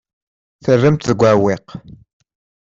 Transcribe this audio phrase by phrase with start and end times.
[0.63, 1.67] Terram-t deg uɛewwiq.